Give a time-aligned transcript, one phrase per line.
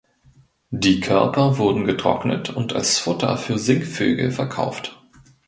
[0.71, 4.99] Die Körper wurden getrocknet und als Futter für Singvögel verkauft.